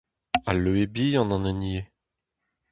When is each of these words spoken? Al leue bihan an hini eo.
Al 0.49 0.57
leue 0.63 0.85
bihan 0.95 1.33
an 1.35 1.47
hini 1.49 1.71
eo. 1.79 1.85